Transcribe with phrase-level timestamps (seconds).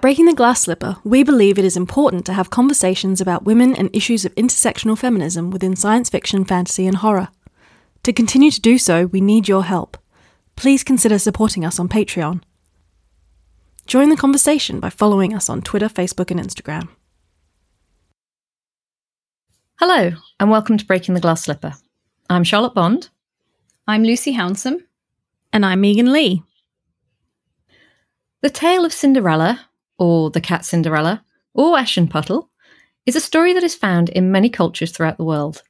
[0.00, 3.76] At Breaking the Glass Slipper, we believe it is important to have conversations about women
[3.76, 7.28] and issues of intersectional feminism within science fiction, fantasy, and horror.
[8.04, 9.98] To continue to do so, we need your help.
[10.56, 12.40] Please consider supporting us on Patreon.
[13.86, 16.88] Join the conversation by following us on Twitter, Facebook, and Instagram.
[19.80, 21.74] Hello, and welcome to Breaking the Glass Slipper.
[22.30, 23.10] I'm Charlotte Bond.
[23.86, 24.78] I'm Lucy Hounsome.
[25.52, 26.42] And I'm Megan Leigh.
[28.40, 29.66] The Tale of Cinderella,
[30.00, 31.22] or The Cat Cinderella,
[31.52, 32.48] or Aschenputtel,
[33.04, 35.62] is a story that is found in many cultures throughout the world.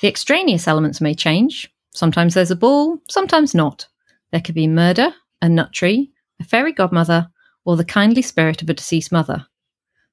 [0.00, 1.72] The extraneous elements may change.
[1.92, 3.86] Sometimes there's a ball, sometimes not.
[4.32, 7.30] There could be murder, a nut tree, a fairy godmother,
[7.64, 9.46] or the kindly spirit of a deceased mother.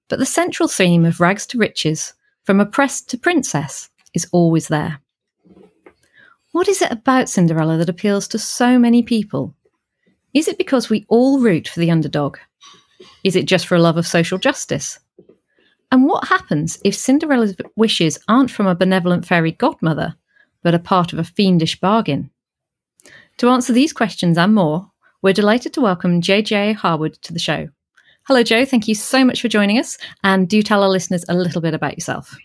[0.07, 2.13] But the central theme of rags to riches,
[2.43, 4.99] from oppressed to princess, is always there.
[6.51, 9.55] What is it about Cinderella that appeals to so many people?
[10.31, 12.37] Is it because we all root for the underdog?
[13.23, 14.99] Is it just for a love of social justice?
[15.91, 20.15] And what happens if Cinderella's wishes aren't from a benevolent fairy godmother,
[20.63, 22.31] but a part of a fiendish bargain?
[23.37, 24.89] To answer these questions and more,
[25.21, 27.69] we're delighted to welcome JJ Harwood to the show.
[28.27, 28.65] Hello, Joe.
[28.65, 29.97] Thank you so much for joining us.
[30.23, 32.37] And do tell our listeners a little bit about yourself.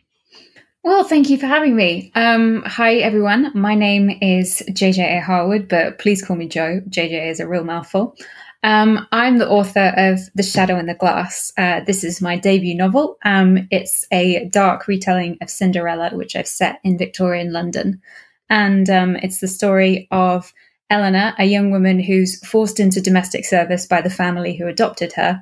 [0.83, 2.13] Well, thank you for having me.
[2.15, 3.51] Um, hi, everyone.
[3.55, 5.21] My name is JJ A.
[5.21, 6.81] Harwood, but please call me Joe.
[6.89, 8.17] JJ is a real mouthful.
[8.67, 11.53] Um, I'm the author of The Shadow in the Glass.
[11.57, 13.17] Uh, this is my debut novel.
[13.25, 18.03] Um, it's a dark retelling of Cinderella, which I've set in Victorian London.
[18.51, 20.53] And um, it's the story of
[20.91, 25.41] Eleanor, a young woman who's forced into domestic service by the family who adopted her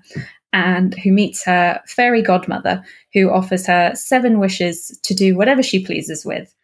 [0.52, 5.82] and who meets her fairy godmother, who offers her seven wishes to do whatever she
[5.82, 6.54] pleases with.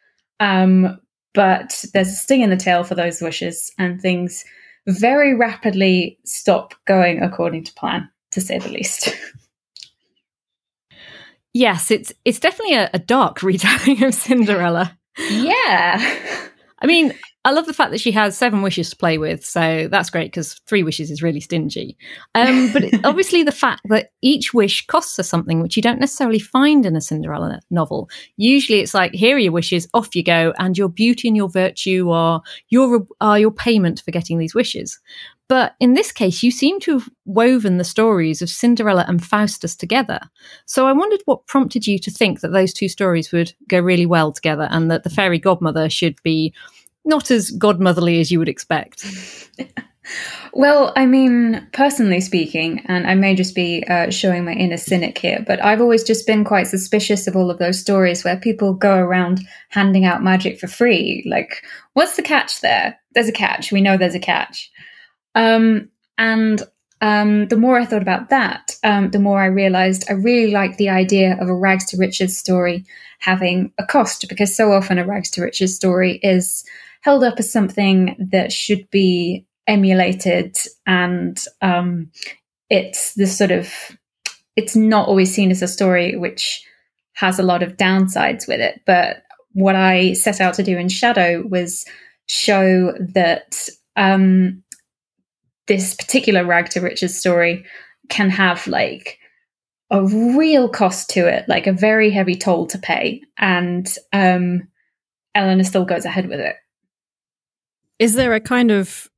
[0.40, 1.00] Um,
[1.32, 4.44] but there's a sting in the tail for those wishes, and things
[4.88, 9.14] very rapidly stop going according to plan, to say the least.
[11.52, 14.96] Yes, it's it's definitely a, a dark retelling of Cinderella.
[15.30, 15.98] Yeah.
[16.78, 17.12] I mean,
[17.42, 20.30] I love the fact that she has seven wishes to play with, so that's great
[20.30, 21.96] because three wishes is really stingy.
[22.34, 26.38] Um, but obviously, the fact that each wish costs her something, which you don't necessarily
[26.38, 28.10] find in a Cinderella novel.
[28.36, 31.48] Usually, it's like here are your wishes, off you go, and your beauty and your
[31.48, 35.00] virtue are your are your payment for getting these wishes.
[35.48, 39.74] But in this case, you seem to have woven the stories of Cinderella and Faustus
[39.74, 40.20] together.
[40.64, 44.06] So I wondered what prompted you to think that those two stories would go really
[44.06, 46.52] well together, and that the fairy godmother should be
[47.10, 49.04] not as godmotherly as you would expect.
[50.54, 55.18] well, I mean, personally speaking, and I may just be uh, showing my inner cynic
[55.18, 58.72] here, but I've always just been quite suspicious of all of those stories where people
[58.72, 61.26] go around handing out magic for free.
[61.28, 61.62] Like,
[61.92, 62.98] what's the catch there?
[63.14, 63.72] There's a catch.
[63.72, 64.70] We know there's a catch.
[65.34, 66.62] Um, and
[67.02, 70.76] um, the more I thought about that, um, the more I realized I really like
[70.76, 72.84] the idea of a rags to riches story
[73.20, 76.64] having a cost because so often a rags to riches story is
[77.00, 80.56] held up as something that should be emulated
[80.86, 82.10] and um,
[82.68, 83.72] it's this sort of
[84.56, 86.64] it's not always seen as a story which
[87.14, 88.80] has a lot of downsides with it.
[88.86, 89.22] But
[89.52, 91.84] what i set out to do in shadow was
[92.26, 94.62] show that um,
[95.66, 97.64] this particular rag to riches story
[98.08, 99.18] can have like
[99.90, 103.22] a real cost to it like a very heavy toll to pay.
[103.38, 104.68] And um,
[105.34, 106.56] eleanor still goes ahead with it
[108.00, 109.08] is there a kind of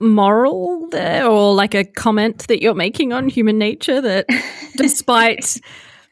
[0.00, 4.26] moral there or like a comment that you're making on human nature that
[4.76, 5.60] despite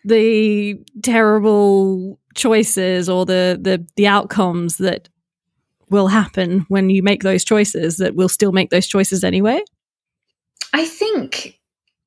[0.04, 5.08] the terrible choices or the, the the outcomes that
[5.90, 9.60] will happen when you make those choices that we'll still make those choices anyway?
[10.72, 11.58] I think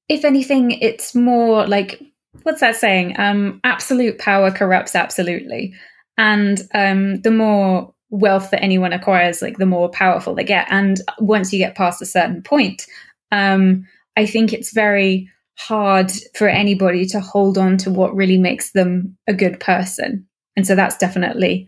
[0.08, 2.02] if anything it's more like
[2.44, 3.16] what's that saying?
[3.20, 5.74] Um absolute power corrupts absolutely.
[6.18, 10.68] And um the more wealth that anyone acquires, like the more powerful they get.
[10.70, 12.86] And once you get past a certain point,
[13.32, 18.72] um, I think it's very hard for anybody to hold on to what really makes
[18.72, 20.28] them a good person.
[20.56, 21.68] And so that's definitely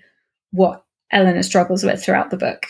[0.51, 2.67] what Eleanor struggles with throughout the book.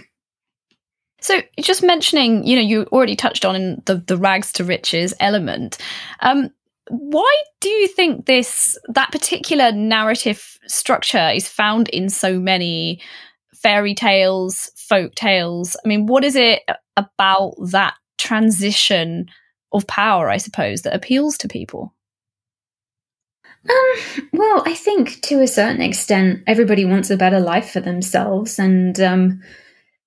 [1.22, 5.78] So, just mentioning, you know, you already touched on the the rags to riches element.
[6.20, 6.50] Um,
[6.90, 13.00] why do you think this that particular narrative structure is found in so many
[13.64, 15.76] fairy tales, folk tales.
[15.84, 16.62] I mean, what is it
[16.98, 19.28] about that transition
[19.72, 21.94] of power, I suppose, that appeals to people?
[23.70, 28.60] Um, well, I think to a certain extent, everybody wants a better life for themselves,
[28.60, 29.42] and um,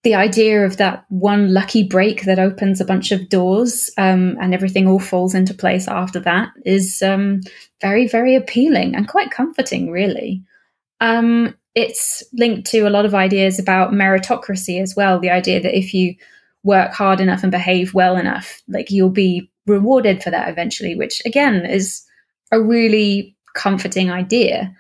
[0.05, 4.55] the idea of that one lucky break that opens a bunch of doors um, and
[4.55, 7.41] everything all falls into place after that is um,
[7.81, 10.45] very, very appealing and quite comforting, really.
[11.01, 15.21] Um, it's linked to a lot of ideas about meritocracy as well.
[15.21, 16.17] The idea that if you
[16.65, 21.23] work hard enough and behave well enough, like you'll be rewarded for that eventually, which
[21.27, 22.03] again is
[22.51, 24.75] a really comforting idea.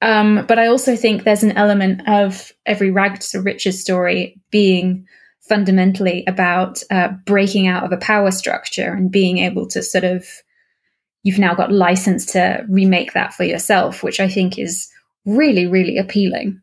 [0.00, 5.06] Um, but I also think there's an element of every rags to riches story being
[5.42, 10.26] fundamentally about uh, breaking out of a power structure and being able to sort of
[11.22, 14.89] you've now got license to remake that for yourself, which I think is
[15.24, 16.62] really, really appealing.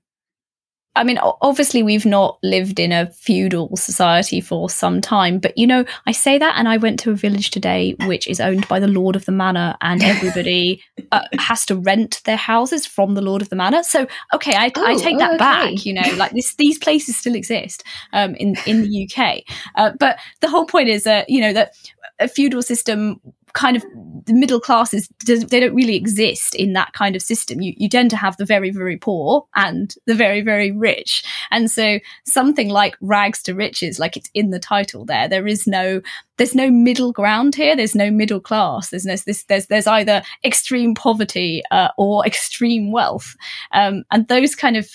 [0.98, 5.68] I mean, obviously, we've not lived in a feudal society for some time, but you
[5.68, 8.80] know, I say that, and I went to a village today which is owned by
[8.80, 10.81] the Lord of the Manor, and everybody
[11.12, 13.83] uh, has to rent their houses from the Lord of the Manor.
[13.83, 15.38] So, okay, I, Ooh, I take that okay.
[15.38, 15.86] back.
[15.86, 19.44] You know, like this, these places still exist um, in in the UK,
[19.75, 21.74] uh, but the whole point is that you know that
[22.19, 23.21] a feudal system
[23.57, 23.83] kind of
[24.27, 27.59] the middle classes they don't really exist in that kind of system.
[27.59, 31.24] You, you tend to have the very very poor and the very very rich.
[31.50, 35.65] And so something like rags to riches like it's in the title there there is
[35.65, 36.01] no
[36.38, 37.75] there's no middle ground here.
[37.75, 38.92] There's no middle class.
[38.92, 43.36] There's no this there's there's either extreme poverty uh, or extreme wealth.
[43.71, 44.88] Um, and those kind of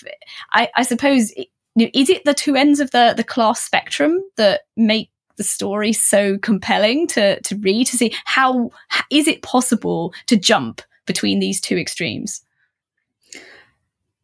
[0.53, 1.33] i i suppose
[1.75, 6.37] is it the two ends of the the class spectrum that make the story so
[6.37, 8.71] compelling to to read to see how
[9.11, 12.43] is it possible to jump between these two extremes?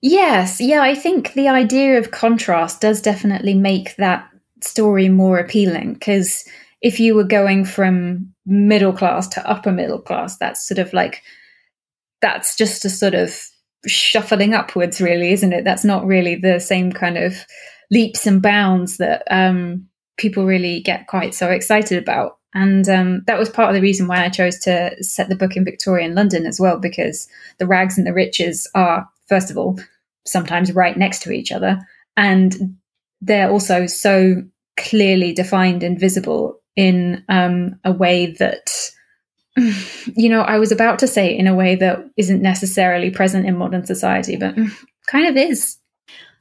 [0.02, 0.62] Yes.
[0.62, 4.30] Yeah i think the idea of contrast does definitely make that
[4.62, 6.46] story more appealing because
[6.82, 11.22] if you were going from middle class to upper middle class that's sort of like
[12.22, 13.42] that's just a sort of
[13.86, 15.64] shuffling upwards really isn't it?
[15.64, 17.46] That's not really the same kind of
[17.92, 19.89] leaps and bounds that um
[20.20, 22.38] people really get quite so excited about.
[22.54, 25.56] And um, that was part of the reason why I chose to set the book
[25.56, 27.28] in Victorian London as well, because
[27.58, 29.80] the rags and the riches are, first of all,
[30.26, 31.80] sometimes right next to each other.
[32.18, 32.78] And
[33.22, 34.44] they're also so
[34.78, 38.92] clearly defined and visible in um, a way that,
[40.16, 43.58] you know, I was about to say in a way that isn't necessarily present in
[43.58, 44.56] modern society, but
[45.08, 45.79] kind of is.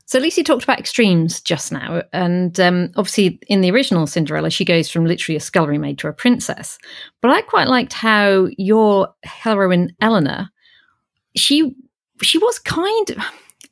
[0.08, 4.64] So Lucy talked about extremes just now, and um, obviously in the original Cinderella, she
[4.64, 6.78] goes from literally a scullery maid to a princess.
[7.20, 10.48] But I quite liked how your heroine Eleanor,
[11.36, 11.76] she
[12.22, 13.16] she was kind.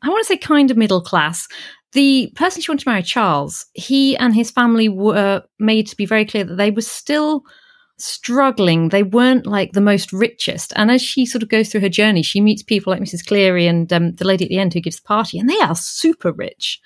[0.03, 1.49] I want to say kind of middle class.
[1.93, 6.05] The person she wanted to marry, Charles, he and his family were made to be
[6.05, 7.45] very clear that they were still
[7.99, 8.91] struggling.
[8.91, 10.73] They weren't like the most richest.
[10.77, 13.27] And as she sort of goes through her journey, she meets people like Mrs.
[13.27, 15.75] Cleary and um, the lady at the end who gives the party, and they are
[15.75, 16.81] super rich.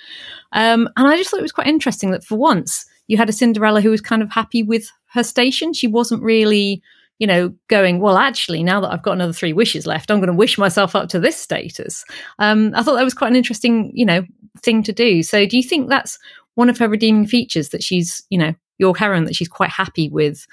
[0.52, 3.32] Um, and I just thought it was quite interesting that for once you had a
[3.32, 5.72] Cinderella who was kind of happy with her station.
[5.72, 6.80] She wasn't really,
[7.18, 10.28] you know, going, well, actually, now that I've got another three wishes left, I'm going
[10.28, 12.04] to wish myself up to this status.
[12.38, 14.22] Um, I thought that was quite an interesting, you know,
[14.62, 15.24] thing to do.
[15.24, 16.18] So do you think that's
[16.54, 20.08] one of her redeeming features that she's, you know, your heroine that she's quite happy
[20.08, 20.46] with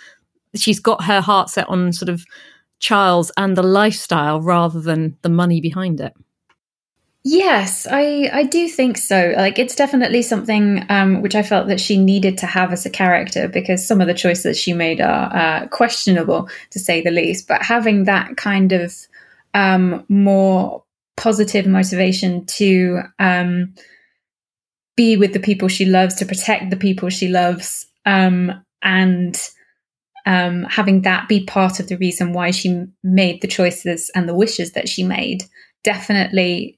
[0.59, 2.25] she's got her heart set on sort of
[2.79, 6.13] Charles and the lifestyle rather than the money behind it.
[7.23, 9.33] Yes, I I do think so.
[9.35, 12.89] Like it's definitely something um, which I felt that she needed to have as a
[12.89, 17.11] character because some of the choices that she made are uh, questionable to say the
[17.11, 17.47] least.
[17.49, 18.95] But having that kind of
[19.53, 20.83] um, more
[21.17, 23.73] positive motivation to um,
[24.95, 28.53] be with the people she loves, to protect the people she loves, um,
[28.83, 29.37] and
[30.27, 34.35] um, having that be part of the reason why she made the choices and the
[34.35, 35.43] wishes that she made
[35.85, 36.77] definitely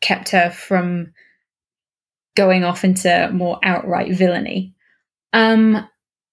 [0.00, 1.12] kept her from
[2.36, 4.74] going off into more outright villainy.
[5.32, 5.88] Um,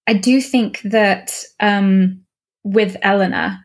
[0.08, 2.24] I do think that um,
[2.64, 3.58] with Eleanor,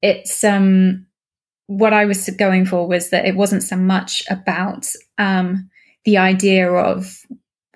[0.00, 1.06] it's um,
[1.66, 4.86] what I was going for was that it wasn't so much about
[5.18, 5.68] um,
[6.06, 7.18] the idea of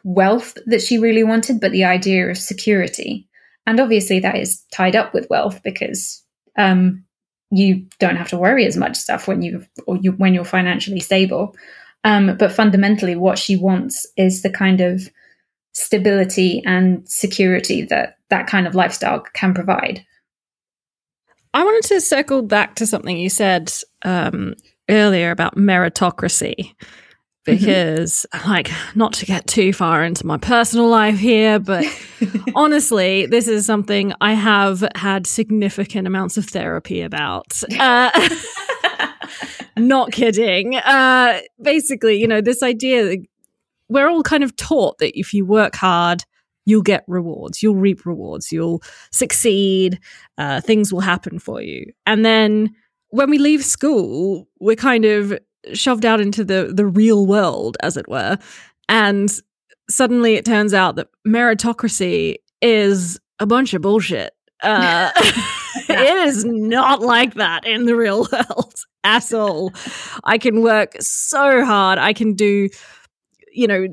[0.05, 3.29] wealth that she really wanted, but the idea of security.
[3.67, 6.23] And obviously, that is tied up with wealth because
[6.57, 7.05] um,
[7.51, 11.01] you don't have to worry as much stuff when you or you when you're financially
[11.01, 11.55] stable.
[12.05, 15.09] Um, but fundamentally, what she wants is the kind of
[15.73, 20.05] stability and security that that kind of lifestyle can provide.
[21.55, 24.55] I wanted to circle back to something you said um,
[24.91, 26.75] earlier about meritocracy.
[27.47, 27.59] Mm-hmm.
[27.59, 31.85] because like not to get too far into my personal life here but
[32.55, 38.29] honestly this is something i have had significant amounts of therapy about uh,
[39.77, 43.27] not kidding uh, basically you know this idea that
[43.89, 46.25] we're all kind of taught that if you work hard,
[46.65, 48.83] you'll get rewards, you'll reap rewards, you'll
[49.13, 49.99] succeed,
[50.39, 51.93] uh, things will happen for you.
[52.07, 52.75] And then
[53.11, 55.39] when we leave school, we're kind of
[55.73, 58.39] shoved out into the the real world, as it were,
[58.89, 59.41] and
[59.89, 64.33] suddenly it turns out that meritocracy is a bunch of bullshit.
[64.63, 65.11] Uh,
[65.89, 69.73] it is not like that in the real world at all.
[70.25, 71.99] I can work so hard.
[71.99, 72.69] I can do,
[73.53, 73.87] you know,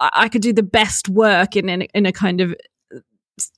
[0.00, 2.54] I could do the best work in in, in a kind of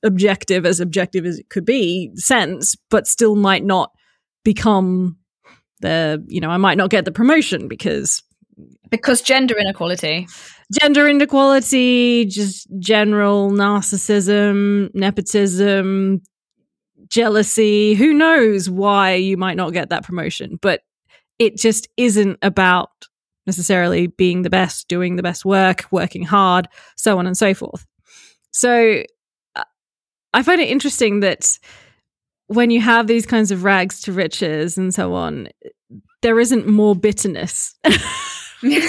[0.03, 3.93] objective, as objective as it could be, sense, but still might not
[4.45, 5.17] become
[5.81, 8.23] the, you know, I might not get the promotion because
[8.91, 10.27] because gender inequality
[10.73, 16.23] gender inequality, just general narcissism, nepotism,
[17.09, 17.95] jealousy.
[17.95, 20.59] Who knows why you might not get that promotion?
[20.61, 20.83] But
[21.39, 22.91] it just isn't about
[23.47, 27.87] necessarily being the best, doing the best work, working hard, so on and so forth.
[28.51, 29.03] So
[29.57, 29.65] uh,
[30.35, 31.59] I find it interesting that
[32.49, 35.49] when you have these kinds of rags to riches and so on,
[36.23, 37.75] there isn't more bitterness.
[37.83, 37.99] but
[38.63, 38.81] you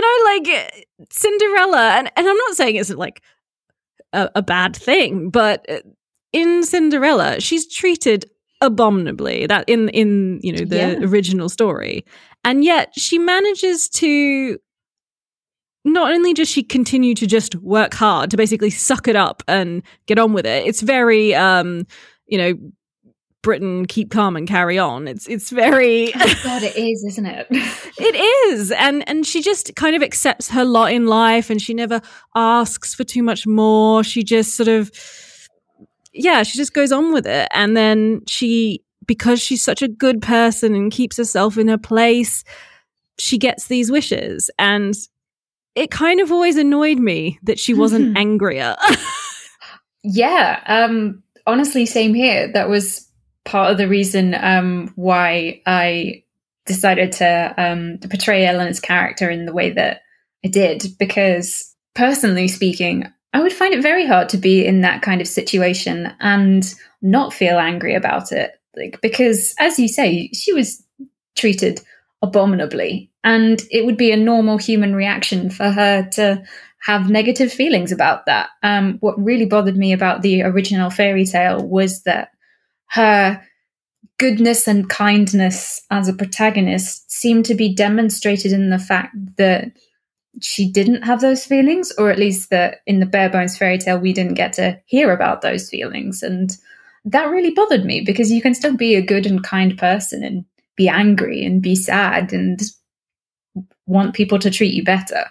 [0.00, 3.22] know, like Cinderella, and, and I'm not saying it's like
[4.12, 5.80] a, a bad thing, but uh,
[6.32, 8.28] in Cinderella, she's treated
[8.60, 10.98] abominably that in in you know the yeah.
[11.00, 12.04] original story
[12.44, 14.58] and yet she manages to
[15.84, 19.82] not only does she continue to just work hard to basically suck it up and
[20.06, 21.86] get on with it it's very um
[22.26, 22.54] you know
[23.44, 25.06] Britain keep calm and carry on.
[25.06, 27.46] It's it's very oh God, it is, isn't it?
[27.50, 28.72] it is.
[28.72, 32.00] And and she just kind of accepts her lot in life and she never
[32.34, 34.02] asks for too much more.
[34.02, 34.90] She just sort of
[36.12, 37.48] yeah, she just goes on with it.
[37.52, 42.42] And then she because she's such a good person and keeps herself in her place,
[43.18, 44.50] she gets these wishes.
[44.58, 44.94] And
[45.74, 48.76] it kind of always annoyed me that she wasn't angrier.
[50.02, 50.62] yeah.
[50.66, 52.50] Um honestly, same here.
[52.52, 53.08] That was
[53.44, 56.24] part of the reason um, why I
[56.66, 60.00] decided to, um, to portray Ellen's character in the way that
[60.44, 65.02] I did, because personally speaking, I would find it very hard to be in that
[65.02, 68.52] kind of situation and not feel angry about it.
[68.76, 70.82] Like, because as you say, she was
[71.36, 71.80] treated
[72.22, 76.44] abominably, and it would be a normal human reaction for her to
[76.82, 78.50] have negative feelings about that.
[78.62, 82.28] Um, what really bothered me about the original fairy tale was that
[82.90, 83.42] her
[84.18, 89.72] goodness and kindness as a protagonist seemed to be demonstrated in the fact that
[90.42, 93.98] she didn't have those feelings, or at least that in the bare bones fairy tale,
[93.98, 96.22] we didn't get to hear about those feelings.
[96.22, 96.50] And
[97.06, 100.44] that really bothered me because you can still be a good and kind person and
[100.76, 102.60] be angry and be sad and
[103.86, 105.24] want people to treat you better.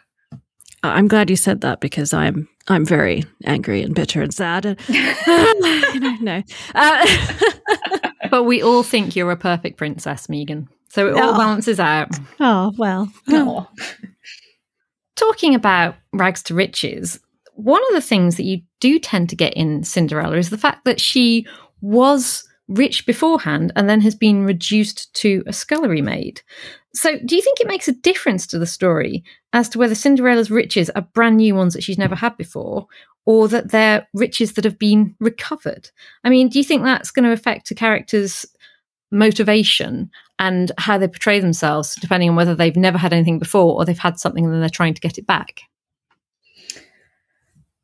[0.84, 4.66] I'm glad you said that because I'm I'm very angry and bitter and sad.
[4.66, 6.44] And, you know, no,
[6.76, 7.08] uh,
[8.30, 10.68] but we all think you're a perfect princess, Megan.
[10.90, 11.38] So it all oh.
[11.38, 12.10] balances out.
[12.40, 13.12] Oh well.
[13.30, 13.68] Oh.
[15.16, 17.20] Talking about rags to riches,
[17.54, 20.86] one of the things that you do tend to get in Cinderella is the fact
[20.86, 21.48] that she
[21.82, 26.42] was rich beforehand and then has been reduced to a scullery maid.
[26.96, 30.52] So, do you think it makes a difference to the story as to whether Cinderella's
[30.52, 32.88] riches are brand new ones that she's never had before,
[33.26, 35.90] or that they're riches that have been recovered?
[36.24, 38.46] I mean, do you think that's going to affect a character's
[39.12, 43.86] motivation and how they portray themselves, depending on whether they've never had anything before or
[43.86, 45.62] they've had something and they're trying to get it back?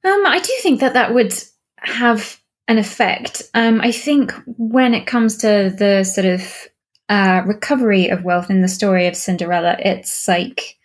[0.03, 1.33] Um, I do think that that would
[1.77, 3.41] have an effect.
[3.53, 6.67] Um, I think when it comes to the sort of
[7.09, 10.77] uh, recovery of wealth in the story of Cinderella, it's like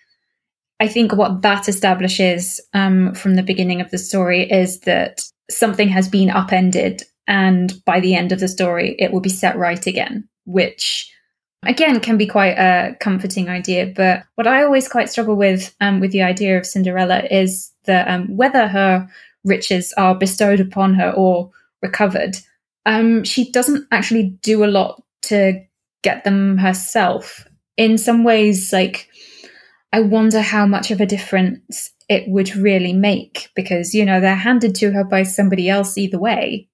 [0.81, 5.89] I think what that establishes um, from the beginning of the story is that something
[5.89, 9.87] has been upended, and by the end of the story, it will be set right
[9.87, 11.11] again, which
[11.63, 13.93] again can be quite a comforting idea.
[13.95, 18.09] But what I always quite struggle with um, with the idea of Cinderella is that
[18.09, 19.09] um, whether her
[19.45, 21.51] riches are bestowed upon her or
[21.83, 22.37] recovered,
[22.87, 25.61] um, she doesn't actually do a lot to
[26.05, 27.45] get them herself.
[27.77, 29.09] In some ways, like,
[29.93, 34.37] I wonder how much of a difference it would really make because, you know, they're
[34.37, 36.69] handed to her by somebody else either way.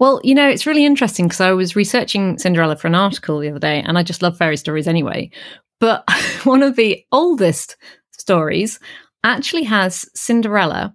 [0.00, 3.50] Well, you know, it's really interesting because I was researching Cinderella for an article the
[3.50, 5.30] other day and I just love fairy stories anyway.
[5.78, 6.04] But
[6.44, 7.76] one of the oldest
[8.10, 8.80] stories
[9.22, 10.94] actually has Cinderella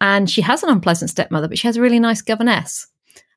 [0.00, 2.86] and she has an unpleasant stepmother, but she has a really nice governess.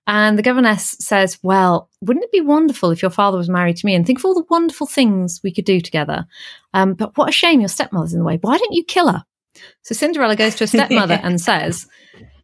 [0.08, 3.86] And the governess says, Well, wouldn't it be wonderful if your father was married to
[3.86, 3.94] me?
[3.94, 6.26] And think of all the wonderful things we could do together.
[6.74, 8.40] Um, but what a shame your stepmother's in the way.
[8.42, 9.26] Why don't you kill her?
[9.82, 11.88] So Cinderella goes to her stepmother and says,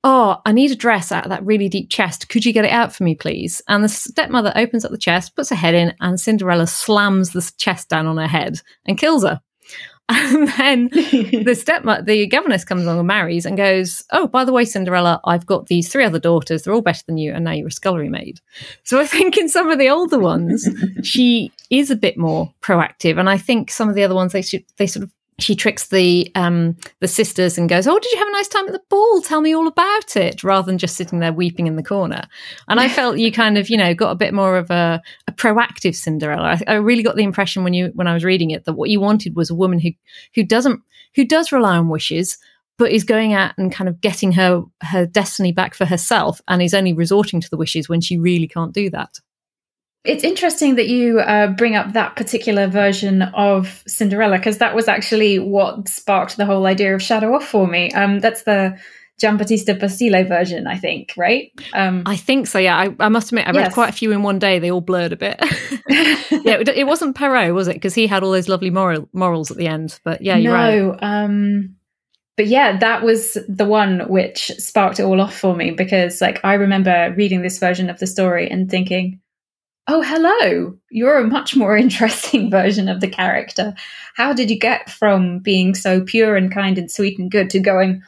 [0.03, 2.27] Oh, I need a dress out of that really deep chest.
[2.27, 3.61] Could you get it out for me, please?
[3.69, 7.49] And the stepmother opens up the chest, puts her head in, and Cinderella slams the
[7.57, 9.39] chest down on her head and kills her.
[10.33, 10.89] And then
[11.43, 15.21] the stepmother, the governess comes along and marries and goes, Oh, by the way, Cinderella,
[15.25, 16.63] I've got these three other daughters.
[16.63, 17.33] They're all better than you.
[17.33, 18.39] And now you're a scullery maid.
[18.83, 20.67] So I think in some of the older ones,
[21.03, 23.19] she is a bit more proactive.
[23.19, 25.87] And I think some of the other ones, they should, they sort of she tricks
[25.87, 28.81] the um, the sisters and goes, "Oh, did you have a nice time at the
[28.89, 29.21] ball?
[29.21, 32.23] Tell me all about it," rather than just sitting there weeping in the corner.
[32.67, 35.31] And I felt you kind of, you know, got a bit more of a, a
[35.31, 36.59] proactive Cinderella.
[36.67, 38.89] I, I, really got the impression when you when I was reading it that what
[38.89, 39.91] you wanted was a woman who
[40.35, 40.81] who doesn't
[41.15, 42.37] who does rely on wishes,
[42.77, 46.61] but is going out and kind of getting her her destiny back for herself, and
[46.61, 49.19] is only resorting to the wishes when she really can't do that.
[50.03, 54.89] It's interesting that you uh, bring up that particular version of Cinderella because that was
[54.89, 57.89] actually what sparked the whole idea of Shadow Off for me.
[57.91, 58.77] Um, that's the
[59.21, 61.51] Giambattista Basile version, I think, right?
[61.73, 62.59] Um, I think so.
[62.59, 63.73] Yeah, I, I must admit, I read yes.
[63.73, 64.59] quite a few in one day.
[64.59, 65.39] They all blurred a bit.
[65.87, 67.75] yeah, it, it, wasn't Perrault, was it?
[67.75, 69.99] Because he had all those lovely moral morals at the end.
[70.03, 70.99] But yeah, you're no, right.
[71.01, 71.75] Um,
[72.35, 76.43] but yeah, that was the one which sparked it all off for me because, like,
[76.43, 79.21] I remember reading this version of the story and thinking,
[79.87, 83.73] oh, hello, you're a much more interesting version of the character.
[84.15, 87.59] How did you get from being so pure and kind and sweet and good to
[87.59, 88.01] going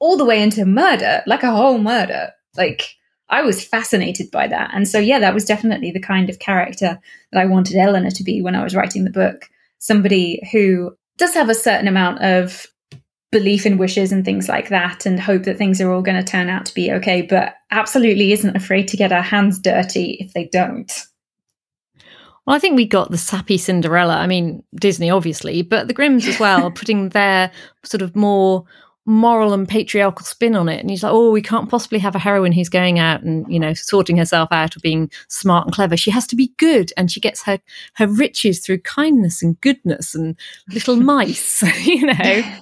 [0.00, 2.30] all the way into murder, like a whole murder?
[2.56, 2.96] Like,
[3.28, 4.70] I was fascinated by that.
[4.74, 6.98] And so, yeah, that was definitely the kind of character
[7.32, 9.48] that I wanted Eleanor to be when I was writing the book.
[9.78, 12.66] Somebody who does have a certain amount of
[13.30, 16.30] belief in wishes and things like that and hope that things are all going to
[16.30, 20.34] turn out to be okay, but absolutely isn't afraid to get our hands dirty if
[20.34, 20.92] they don't.
[22.46, 24.16] Well, I think we got the sappy Cinderella.
[24.16, 27.50] I mean, Disney, obviously, but the Grimms as well, putting their
[27.84, 28.64] sort of more
[29.04, 30.80] moral and patriarchal spin on it.
[30.80, 33.58] And he's like, oh, we can't possibly have a heroine who's going out and, you
[33.58, 35.96] know, sorting herself out or being smart and clever.
[35.96, 36.92] She has to be good.
[36.96, 37.58] And she gets her,
[37.94, 40.36] her riches through kindness and goodness and
[40.68, 42.42] little mice, you know.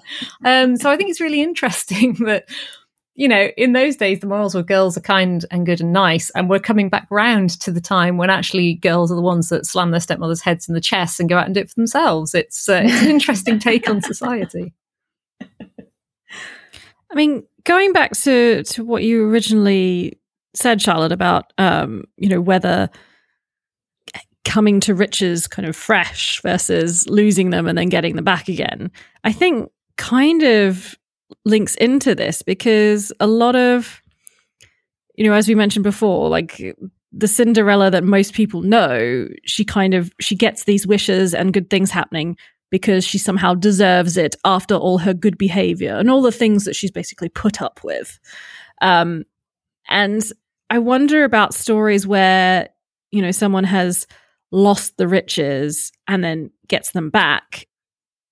[0.45, 2.49] Um, so I think it's really interesting that
[3.21, 6.31] you know, in those days, the morals were girls are kind and good and nice.
[6.31, 9.67] And we're coming back round to the time when actually girls are the ones that
[9.67, 12.35] slam their stepmothers' heads in the chest and go out and do it for themselves.
[12.35, 14.73] It's, uh, it's an interesting take on society.
[15.39, 20.19] I mean, going back to, to what you originally
[20.55, 22.89] said, Charlotte, about, um, you know, whether
[24.47, 28.91] coming to riches kind of fresh versus losing them and then getting them back again,
[29.25, 30.97] I think kind of
[31.45, 34.03] links into this because a lot of,
[35.15, 36.77] you know, as we mentioned before, like
[37.13, 41.71] the Cinderella that most people know, she kind of she gets these wishes and good
[41.71, 42.37] things happening
[42.71, 46.77] because she somehow deserves it after all her good behavior and all the things that
[46.77, 48.19] she's basically put up with.
[48.81, 49.25] Um,
[49.89, 50.23] and
[50.71, 52.69] I wonder about stories where
[53.11, 54.07] you know someone has
[54.53, 57.67] lost the riches and then gets them back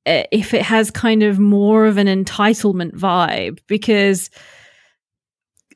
[0.08, 4.30] if it has kind of more of an entitlement vibe because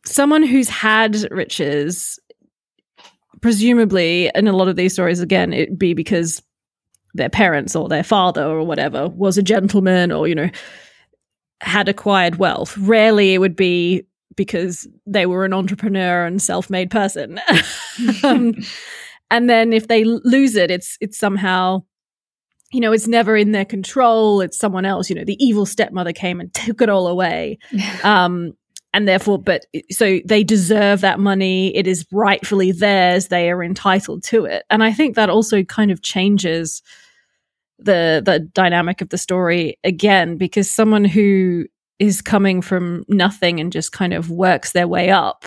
[0.05, 2.19] someone who's had riches
[3.41, 6.43] presumably in a lot of these stories again it'd be because
[7.15, 10.51] their parents or their father or whatever was a gentleman or you know
[11.61, 12.77] had acquired wealth.
[12.77, 14.03] Rarely it would be
[14.37, 17.41] because they were an entrepreneur and self-made person.
[18.25, 18.55] Um,
[19.31, 21.83] and then if they lose it it's it's somehow
[22.73, 24.41] you know, it's never in their control.
[24.41, 25.11] It's someone else.
[25.11, 27.59] You know, the evil stepmother came and took it all away.
[28.05, 28.53] um,
[28.95, 31.75] and therefore, but so they deserve that money.
[31.75, 33.29] It is rightfully theirs.
[33.29, 34.65] They are entitled to it.
[34.69, 36.83] And I think that also kind of changes
[37.79, 41.67] the the dynamic of the story again because someone who
[41.99, 45.47] is coming from nothing and just kind of works their way up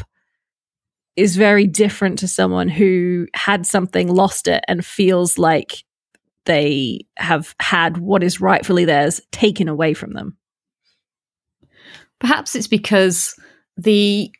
[1.15, 5.84] is very different to someone who had something, lost it, and feels like
[6.45, 10.37] they have had what is rightfully theirs taken away from them.
[12.19, 13.35] Perhaps it's because
[13.77, 14.31] the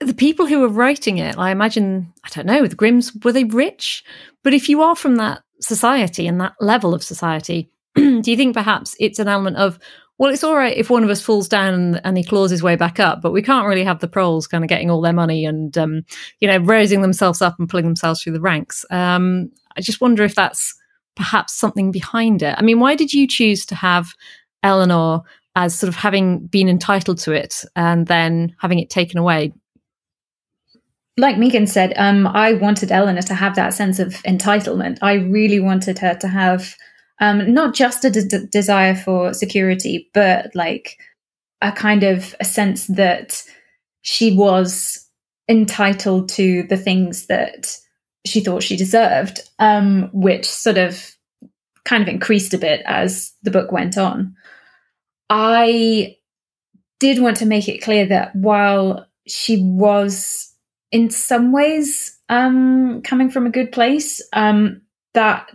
[0.00, 3.44] the people who were writing it, I imagine, I don't know, the Grimms, were they
[3.44, 4.04] rich?
[4.42, 8.54] But if you are from that society and that level of society, do you think
[8.54, 9.78] perhaps it's an element of,
[10.18, 12.62] well, it's all right if one of us falls down and, and, he claws his
[12.62, 15.12] way back up, but we can't really have the proles kind of getting all their
[15.12, 16.02] money and, um,
[16.40, 18.84] you know, raising themselves up and pulling themselves through the ranks.
[18.90, 20.74] Um, I just wonder if that's
[21.16, 22.54] perhaps something behind it.
[22.58, 24.14] I mean, why did you choose to have
[24.62, 25.22] Eleanor
[25.56, 29.52] as sort of having been entitled to it and then having it taken away?
[31.16, 34.98] like Megan said, um, I wanted Eleanor to have that sense of entitlement.
[35.00, 36.74] I really wanted her to have
[37.20, 40.98] um, not just a de- desire for security, but like
[41.62, 43.44] a kind of a sense that
[44.02, 45.08] she was
[45.48, 47.76] entitled to the things that
[48.26, 51.14] she thought she deserved, um, which sort of
[51.84, 54.34] kind of increased a bit as the book went on.
[55.28, 56.16] I
[57.00, 60.54] did want to make it clear that while she was
[60.90, 64.80] in some ways um, coming from a good place, um,
[65.12, 65.50] that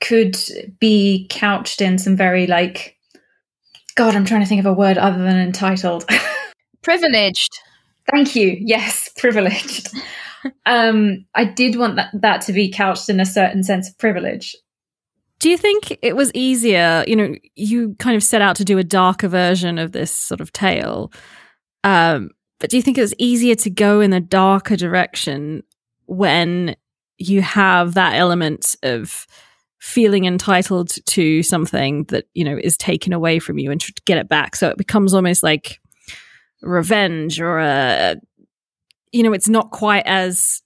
[0.00, 0.36] could
[0.80, 2.96] be couched in some very like,
[3.96, 6.08] God, I'm trying to think of a word other than entitled.
[6.82, 7.58] Privileged.
[8.10, 8.56] Thank you.
[8.60, 9.90] Yes, privileged.
[10.66, 14.56] Um, I did want that, that to be couched in a certain sense of privilege.
[15.40, 17.04] Do you think it was easier?
[17.06, 20.40] You know, you kind of set out to do a darker version of this sort
[20.40, 21.12] of tale.
[21.84, 25.62] Um, but do you think it was easier to go in a darker direction
[26.06, 26.74] when
[27.18, 29.26] you have that element of
[29.78, 34.18] feeling entitled to something that, you know, is taken away from you and to get
[34.18, 34.56] it back?
[34.56, 35.80] So it becomes almost like
[36.62, 38.16] revenge or a,
[39.12, 40.62] you know, it's not quite as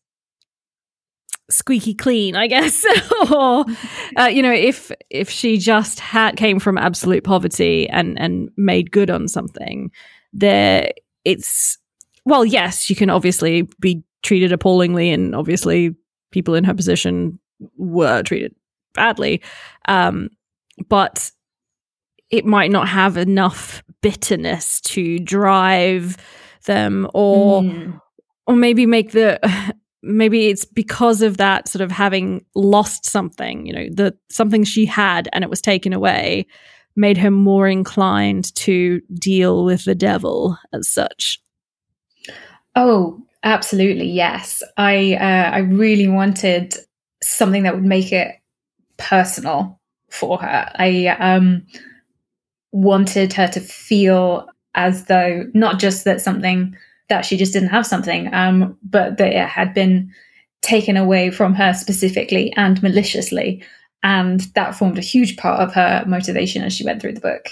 [1.50, 2.84] squeaky clean, I guess.
[3.32, 3.64] or
[4.18, 8.90] uh, you know, if if she just had came from absolute poverty and and made
[8.90, 9.90] good on something,
[10.32, 10.90] there
[11.24, 11.78] it's
[12.24, 15.94] well, yes, she can obviously be treated appallingly, and obviously
[16.30, 17.38] people in her position
[17.76, 18.54] were treated
[18.94, 19.42] badly,
[19.88, 20.28] um,
[20.88, 21.30] but
[22.30, 26.16] it might not have enough bitterness to drive
[26.64, 28.00] them or mm.
[28.46, 29.38] Or maybe make the
[30.02, 34.84] maybe it's because of that sort of having lost something, you know, the something she
[34.84, 36.46] had and it was taken away
[36.96, 41.40] made her more inclined to deal with the devil as such.
[42.74, 44.62] Oh, absolutely, yes.
[44.76, 46.74] I uh, I really wanted
[47.22, 48.34] something that would make it
[48.96, 50.70] personal for her.
[50.74, 51.66] I um
[52.72, 56.74] wanted her to feel as though not just that something
[57.12, 60.10] that she just didn't have something, um, but that it had been
[60.62, 63.62] taken away from her specifically and maliciously.
[64.02, 67.50] And that formed a huge part of her motivation as she went through the book.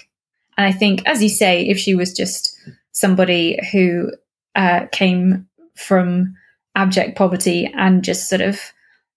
[0.57, 2.59] And I think, as you say, if she was just
[2.92, 4.11] somebody who
[4.55, 5.46] uh, came
[5.77, 6.35] from
[6.75, 8.59] abject poverty and just sort of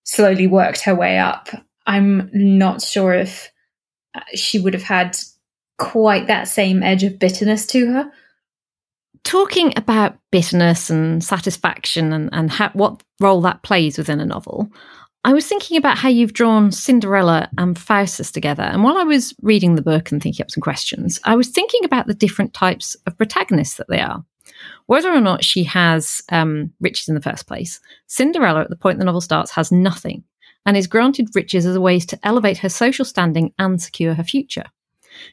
[0.03, 1.47] slowly worked her way up,
[1.87, 3.49] I'm not sure if
[4.13, 5.17] uh, she would have had
[5.77, 8.11] quite that same edge of bitterness to her
[9.23, 14.69] talking about bitterness and satisfaction and, and how, what role that plays within a novel,
[15.25, 18.63] I was thinking about how you've drawn Cinderella and Faustus together.
[18.63, 21.85] And while I was reading the book and thinking up some questions, I was thinking
[21.85, 24.23] about the different types of protagonists that they are.
[24.87, 28.99] Whether or not she has um, riches in the first place, Cinderella, at the point
[28.99, 30.23] the novel starts, has nothing
[30.65, 34.23] and is granted riches as a way to elevate her social standing and secure her
[34.23, 34.65] future.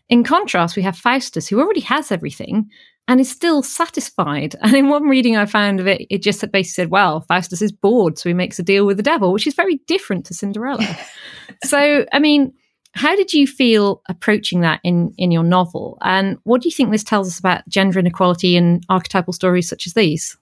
[0.08, 2.70] In contrast, we have Faustus, who already has everything
[3.10, 4.54] and is still satisfied.
[4.62, 7.72] And in one reading I found of it, it just basically said, well, Faustus is
[7.72, 10.86] bored, so he makes a deal with the devil, which is very different to Cinderella.
[11.64, 12.54] so, I mean,
[12.94, 15.98] how did you feel approaching that in, in your novel?
[16.02, 19.88] And what do you think this tells us about gender inequality in archetypal stories such
[19.88, 20.36] as these?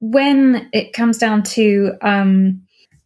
[0.00, 2.62] When it comes down to um,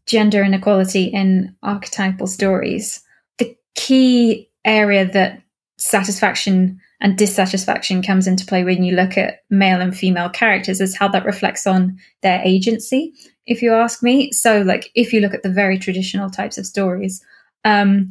[0.07, 3.03] gender inequality in archetypal stories,
[3.37, 5.43] the key area that
[5.77, 10.97] satisfaction and dissatisfaction comes into play when you look at male and female characters is
[10.97, 13.13] how that reflects on their agency
[13.47, 14.31] if you ask me.
[14.31, 17.25] So like if you look at the very traditional types of stories
[17.65, 18.11] um,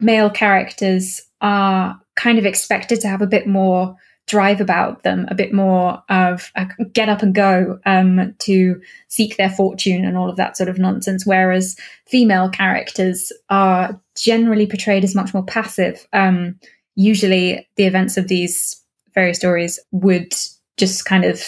[0.00, 3.96] male characters are kind of expected to have a bit more
[4.28, 9.36] drive about them a bit more of a get up and go um, to seek
[9.36, 11.24] their fortune and all of that sort of nonsense.
[11.24, 16.60] Whereas female characters are generally portrayed as much more passive um,
[16.98, 18.84] usually the events of these
[19.14, 20.34] fairy stories would
[20.76, 21.40] just kind of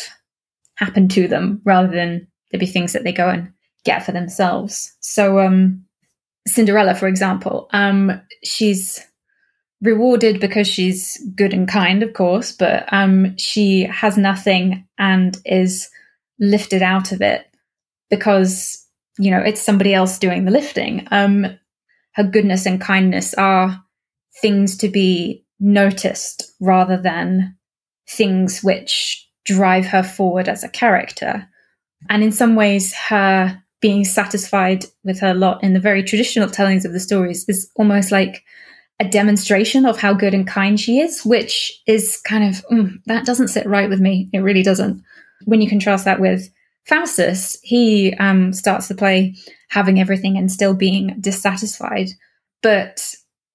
[0.76, 3.52] happen to them rather than there be things that they go and
[3.84, 4.96] get for themselves.
[5.00, 5.84] So, um,
[6.46, 9.00] Cinderella, for example, um, she's
[9.82, 15.90] rewarded because she's good and kind, of course, but um, she has nothing and is
[16.38, 17.44] lifted out of it
[18.08, 18.86] because
[19.18, 21.08] you know it's somebody else doing the lifting.
[21.10, 21.58] Um,
[22.14, 23.82] her goodness and kindness are
[24.40, 27.56] things to be noticed rather than
[28.08, 31.48] things which drive her forward as a character.
[32.08, 36.84] And in some ways, her being satisfied with her lot in the very traditional tellings
[36.84, 38.42] of the stories is almost like
[39.00, 43.24] a demonstration of how good and kind she is, which is kind of, mm, that
[43.24, 44.28] doesn't sit right with me.
[44.32, 45.02] It really doesn't.
[45.46, 46.50] When you contrast that with
[46.84, 49.36] Faustus, he um, starts the play
[49.70, 52.08] having everything and still being dissatisfied.
[52.62, 53.14] But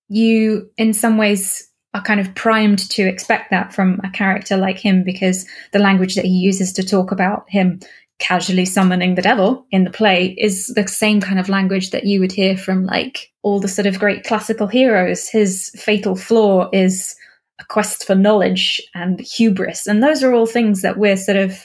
[0.09, 4.77] you, in some ways, are kind of primed to expect that from a character like
[4.77, 7.79] him because the language that he uses to talk about him
[8.19, 12.19] casually summoning the devil in the play is the same kind of language that you
[12.19, 15.27] would hear from like all the sort of great classical heroes.
[15.27, 17.15] His fatal flaw is
[17.59, 19.87] a quest for knowledge and hubris.
[19.87, 21.57] And those are all things that we're sort of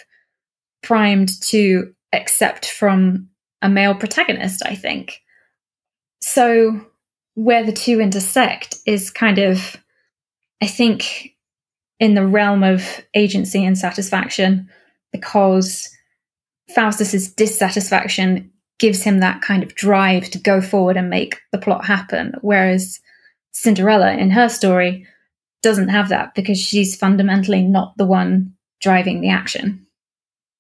[0.83, 3.29] primed to accept from
[3.62, 5.20] a male protagonist, I think.
[6.20, 6.85] So,
[7.34, 9.76] where the two intersect is kind of,
[10.62, 11.34] I think,
[11.98, 14.68] in the realm of agency and satisfaction,
[15.12, 15.88] because
[16.74, 21.84] Faustus's dissatisfaction gives him that kind of drive to go forward and make the plot
[21.84, 22.34] happen.
[22.40, 23.00] Whereas
[23.52, 25.06] Cinderella, in her story,
[25.62, 29.86] doesn't have that because she's fundamentally not the one driving the action.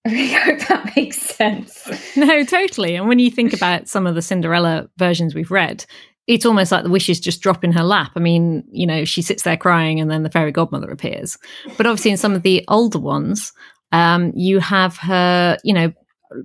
[0.06, 1.88] I really hope that makes sense.
[2.16, 2.96] No, totally.
[2.96, 5.86] And when you think about some of the Cinderella versions we've read,
[6.26, 8.12] it's almost like the wishes just drop in her lap.
[8.14, 11.36] I mean, you know, she sits there crying and then the fairy godmother appears.
[11.76, 13.52] But obviously, in some of the older ones,
[13.92, 15.92] um, you have her, you know,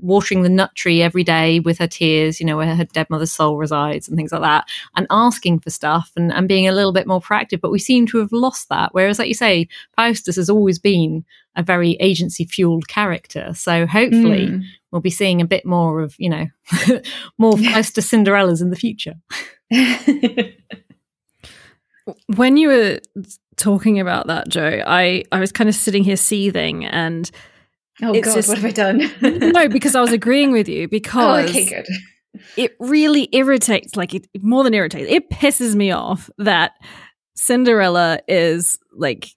[0.01, 3.31] watering the nut tree every day with her tears, you know, where her dead mother's
[3.31, 6.91] soul resides and things like that, and asking for stuff and, and being a little
[6.91, 7.61] bit more proactive.
[7.61, 8.93] But we seem to have lost that.
[8.93, 11.23] Whereas, like you say, Faustus has always been
[11.55, 13.53] a very agency fueled character.
[13.53, 14.63] So hopefully mm.
[14.91, 16.47] we'll be seeing a bit more of, you know,
[17.37, 19.15] more Faustus Cinderellas in the future.
[22.35, 22.99] when you were
[23.57, 27.29] talking about that, Joe, I, I was kind of sitting here seething and
[28.01, 29.09] Oh God, just, what have I done?
[29.53, 31.87] no, because I was agreeing with you because oh, okay, good.
[32.57, 35.09] It really irritates, like it more than irritates.
[35.09, 36.73] It pisses me off that
[37.35, 39.29] Cinderella is like,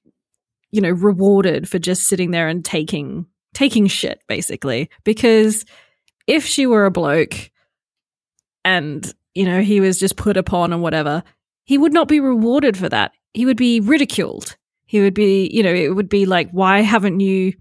[0.72, 4.90] you know, rewarded for just sitting there and taking taking shit, basically.
[5.04, 5.64] Because
[6.26, 7.50] if she were a bloke
[8.64, 11.22] and you know he was just put upon or whatever,
[11.64, 13.12] he would not be rewarded for that.
[13.34, 14.56] He would be ridiculed.
[14.86, 17.52] He would be, you know, it would be like, why haven't you?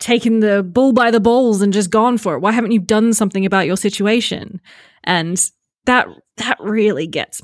[0.00, 2.40] taken the bull by the balls and just gone for it?
[2.40, 4.60] Why haven't you done something about your situation?
[5.04, 5.40] And
[5.86, 7.40] that that really gets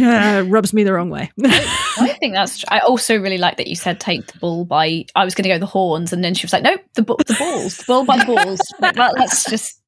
[0.00, 1.30] uh, rubs me the wrong way.
[1.44, 2.64] I think that's.
[2.68, 5.06] I also really like that you said take the bull by.
[5.14, 7.16] I was going to go the horns, and then she was like, "Nope, the bu-
[7.26, 9.80] the balls, the bull by the balls." like, well, that's just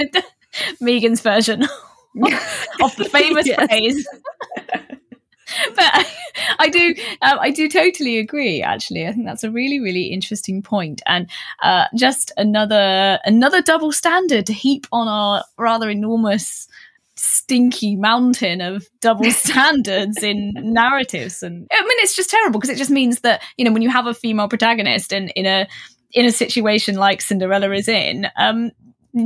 [0.80, 1.66] Megan's version
[2.82, 3.66] of the famous yes.
[3.66, 4.08] phrase.
[5.74, 6.06] but
[6.58, 8.62] I do, um, I do totally agree.
[8.62, 11.28] Actually, I think that's a really, really interesting point, and
[11.62, 16.68] uh, just another another double standard to heap on our rather enormous
[17.14, 22.78] stinky mountain of double standards in narratives and i mean it's just terrible because it
[22.78, 25.68] just means that you know when you have a female protagonist and in a
[26.12, 28.70] in a situation like cinderella is in um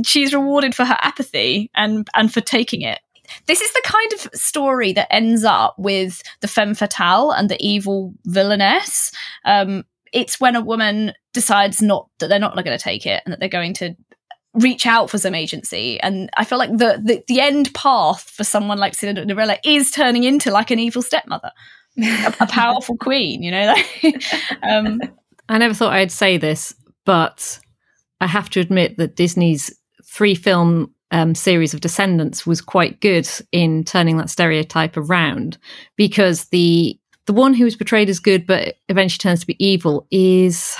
[0.03, 2.99] she's rewarded for her apathy and and for taking it
[3.45, 7.57] this is the kind of story that ends up with the femme fatale and the
[7.59, 9.11] evil villainess.
[9.45, 13.33] Um, it's when a woman decides not that they're not going to take it and
[13.33, 13.95] that they're going to
[14.53, 15.99] reach out for some agency.
[15.99, 20.23] And I feel like the, the, the end path for someone like Cinderella is turning
[20.23, 21.51] into like an evil stepmother,
[22.01, 23.43] a, a, powerful queen.
[23.43, 23.75] You know.
[24.63, 25.01] um,
[25.49, 26.73] I never thought I'd say this,
[27.05, 27.59] but
[28.21, 33.27] I have to admit that Disney's three film um, series of Descendants was quite good
[33.51, 35.57] in turning that stereotype around
[35.95, 40.07] because the the one who was portrayed as good but eventually turns to be evil
[40.11, 40.77] is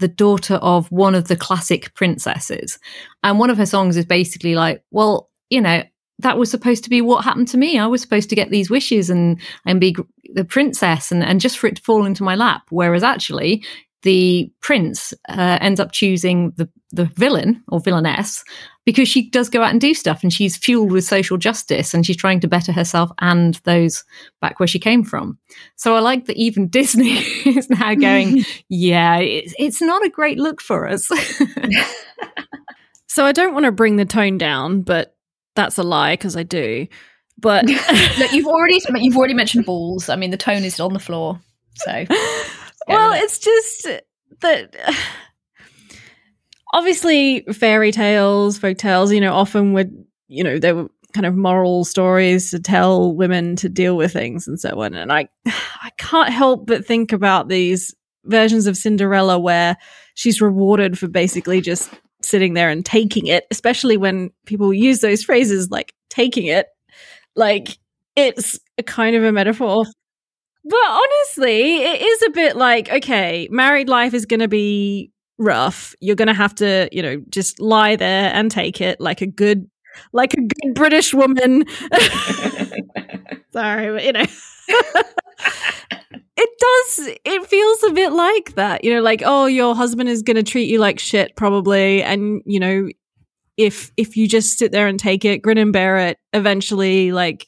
[0.00, 2.78] the daughter of one of the classic princesses,
[3.22, 5.82] and one of her songs is basically like, well, you know,
[6.18, 7.78] that was supposed to be what happened to me.
[7.78, 9.96] I was supposed to get these wishes and and be
[10.34, 12.62] the princess and and just for it to fall into my lap.
[12.70, 13.64] Whereas actually,
[14.04, 18.44] the prince uh, ends up choosing the the villain or villainess
[18.84, 22.06] because she does go out and do stuff and she's fueled with social justice and
[22.06, 24.04] she's trying to better herself and those
[24.40, 25.38] back where she came from.
[25.76, 27.14] So I like that even Disney
[27.46, 31.10] is now going, yeah, it's, it's not a great look for us.
[33.08, 35.16] so I don't want to bring the tone down, but
[35.56, 36.86] that's a lie because I do.
[37.38, 37.64] But
[38.18, 40.08] Look, you've already you've already mentioned balls.
[40.08, 41.40] I mean, the tone is on the floor.
[41.76, 42.06] So
[42.88, 43.88] well, it's just
[44.40, 44.76] that
[46.72, 51.36] obviously fairy tales, folk tales, you know, often would, you know, they were kind of
[51.36, 54.94] moral stories to tell women to deal with things and so on.
[54.94, 57.94] And I, I can't help but think about these
[58.24, 59.76] versions of Cinderella where
[60.14, 61.90] she's rewarded for basically just
[62.22, 66.66] sitting there and taking it, especially when people use those phrases like taking it.
[67.36, 67.78] Like
[68.16, 69.84] it's a kind of a metaphor
[70.64, 75.94] but honestly, it is a bit like okay, married life is going to be rough,
[76.00, 79.26] you're going to have to, you know, just lie there and take it like a
[79.26, 79.68] good
[80.12, 81.64] like a good British woman.
[83.52, 84.26] Sorry, but you know.
[86.36, 88.84] it does it feels a bit like that.
[88.84, 92.42] You know, like oh, your husband is going to treat you like shit probably and
[92.44, 92.88] you know,
[93.56, 97.46] if if you just sit there and take it, grin and bear it, eventually like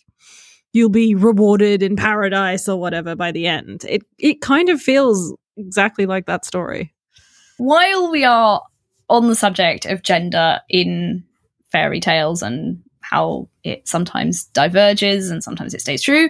[0.77, 3.85] you'll be rewarded in paradise or whatever by the end.
[3.89, 6.93] It it kind of feels exactly like that story.
[7.57, 8.63] While we are
[9.09, 11.25] on the subject of gender in
[11.73, 16.29] fairy tales and how it sometimes diverges and sometimes it stays true,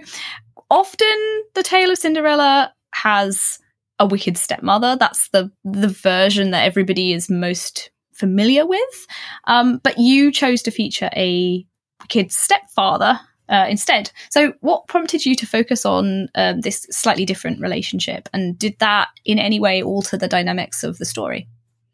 [0.71, 3.59] often the tale of Cinderella has
[3.99, 4.95] a wicked stepmother.
[4.95, 9.07] That's the the version that everybody is most familiar with.
[9.45, 11.65] Um, but you chose to feature a
[12.01, 14.11] wicked stepfather uh, instead.
[14.29, 19.09] So, what prompted you to focus on um, this slightly different relationship, and did that
[19.25, 21.47] in any way alter the dynamics of the story?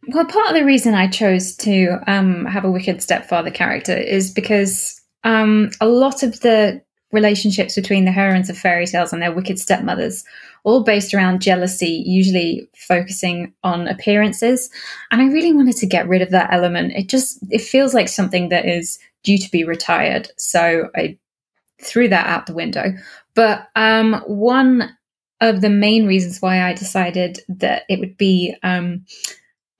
[0.09, 4.31] Well, part of the reason I chose to um, have a wicked stepfather character is
[4.31, 6.81] because um, a lot of the
[7.13, 10.25] relationships between the heroines of fairy tales and their wicked stepmothers
[10.63, 14.69] all based around jealousy usually focusing on appearances
[15.11, 18.07] and i really wanted to get rid of that element it just it feels like
[18.07, 21.15] something that is due to be retired so i
[21.83, 22.93] threw that out the window.
[23.35, 24.95] But um, one
[25.41, 29.05] of the main reasons why I decided that it would be um,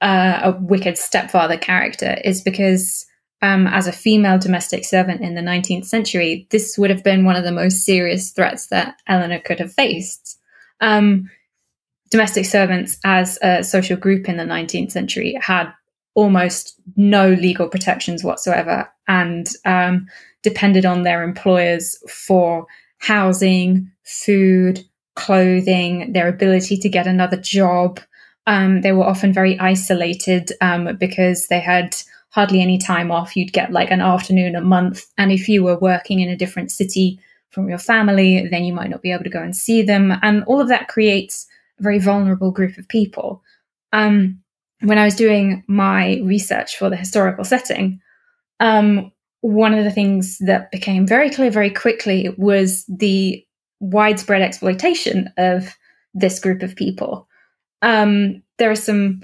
[0.02, 3.06] a wicked stepfather character is because,
[3.42, 7.36] um, as a female domestic servant in the 19th century, this would have been one
[7.36, 10.40] of the most serious threats that Eleanor could have faced.
[10.82, 11.30] Um,
[12.12, 15.72] domestic servants, as a social group in the 19th century, had
[16.16, 18.90] almost no legal protections whatsoever.
[19.08, 20.08] And um,
[20.44, 22.68] depended on their employers for
[23.00, 28.00] housing, food, clothing, their ability to get another job.
[28.46, 31.96] Um, they were often very isolated um, because they had
[32.30, 33.36] hardly any time off.
[33.38, 35.06] You'd get like an afternoon a month.
[35.18, 37.20] And if you were working in a different city
[37.52, 40.12] from your family, then you might not be able to go and see them.
[40.22, 41.48] And all of that creates
[41.80, 43.44] a very vulnerable group of people.
[43.94, 44.42] Um,
[44.82, 48.02] when I was doing my research for the historical setting,
[48.60, 49.13] um,
[49.44, 53.46] one of the things that became very clear very quickly was the
[53.82, 55.76] widespread exploitation of
[56.14, 57.28] this group of people.
[57.82, 59.22] Um, there are some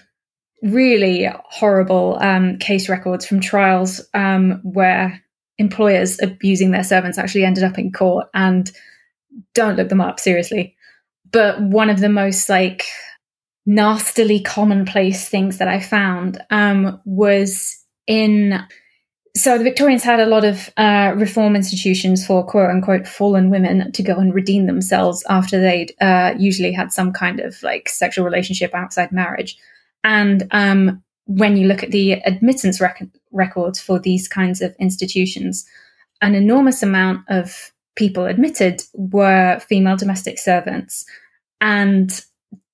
[0.61, 5.23] really horrible um, case records from trials um, where
[5.57, 8.69] employers abusing their servants actually ended up in court and
[9.53, 10.75] don't look them up seriously.
[11.31, 12.83] But one of the most like
[13.65, 18.61] nastily commonplace things that I found um, was in
[19.35, 23.91] so the Victorians had a lot of uh, reform institutions for quote unquote fallen women
[23.91, 28.25] to go and redeem themselves after they'd uh, usually had some kind of like sexual
[28.25, 29.57] relationship outside marriage.
[30.03, 35.65] And um, when you look at the admittance rec- records for these kinds of institutions,
[36.21, 41.05] an enormous amount of people admitted were female domestic servants.
[41.61, 42.09] And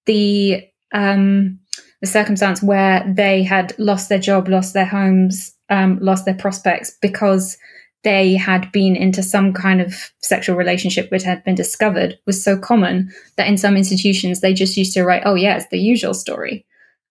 [0.06, 1.60] the um,
[2.02, 6.96] the circumstance where they had lost their job, lost their homes, um, lost their prospects
[7.02, 7.58] because
[8.04, 12.58] they had been into some kind of sexual relationship which had been discovered was so
[12.58, 16.14] common that in some institutions they just used to write, oh, yeah, it's the usual
[16.14, 16.66] story.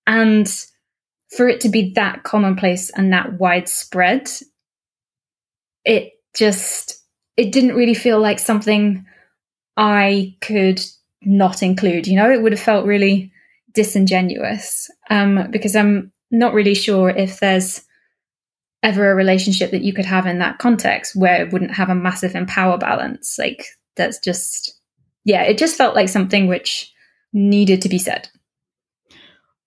[0.06, 0.46] And
[1.36, 4.30] for it to be that commonplace and that widespread,
[5.84, 7.02] it just
[7.36, 9.04] it didn't really feel like something
[9.76, 10.80] I could
[11.22, 12.06] not include.
[12.06, 13.32] You know, it would have felt really
[13.72, 17.82] disingenuous um, because I'm not really sure if there's
[18.84, 21.94] ever a relationship that you could have in that context where it wouldn't have a
[21.94, 23.36] massive empower balance.
[23.38, 23.64] Like
[23.96, 24.78] that's just,
[25.24, 26.92] yeah, it just felt like something which
[27.32, 28.28] needed to be said.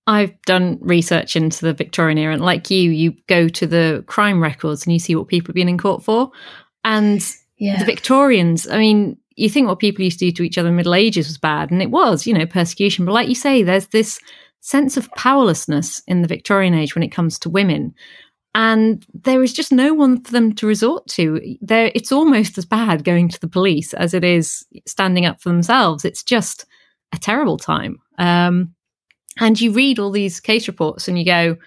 [0.05, 4.41] I've done research into the Victorian era, and like you, you go to the crime
[4.41, 6.31] records and you see what people have been in court for.
[6.85, 7.21] And
[7.57, 7.79] yeah.
[7.79, 10.75] the Victorians, I mean, you think what people used to do to each other in
[10.75, 13.03] the Middle Ages was bad, and it was, you know, persecution.
[13.03, 14.19] But like you say, there's this
[14.61, 17.93] sense of powerlessness in the Victorian age when it comes to women,
[18.57, 21.39] and there is just no one for them to resort to.
[21.69, 26.03] It's almost as bad going to the police as it is standing up for themselves.
[26.03, 26.65] It's just
[27.13, 27.99] a terrible time.
[28.17, 28.73] Um,
[29.39, 31.57] and you read all these case reports and you go,